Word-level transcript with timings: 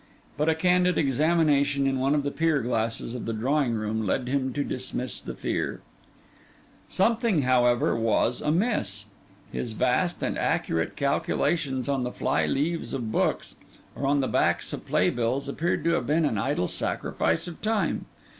But 0.35 0.49
a 0.49 0.55
candid 0.55 0.97
examination 0.97 1.85
in 1.85 1.99
one 1.99 2.15
of 2.15 2.23
the 2.23 2.31
pier 2.31 2.63
glasses 2.63 3.13
of 3.13 3.25
the 3.25 3.33
drawing 3.33 3.75
room 3.75 4.07
led 4.07 4.27
him 4.27 4.51
to 4.53 4.63
dismiss 4.63 5.21
the 5.21 5.35
fear. 5.35 5.81
Something, 6.89 7.43
however, 7.43 7.95
was 7.95 8.41
amiss. 8.41 9.05
His 9.51 9.73
vast 9.73 10.23
and 10.23 10.39
accurate 10.39 10.95
calculations 10.95 11.87
on 11.87 12.01
the 12.01 12.11
fly 12.11 12.47
leaves 12.47 12.95
of 12.95 13.11
books, 13.11 13.53
or 13.95 14.07
on 14.07 14.21
the 14.21 14.27
backs 14.27 14.73
of 14.73 14.87
playbills, 14.87 15.47
appeared 15.47 15.83
to 15.83 15.91
have 15.91 16.07
been 16.07 16.25
an 16.25 16.39
idle 16.39 16.67
sacrifice 16.67 17.47
of 17.47 17.61
time. 17.61 18.07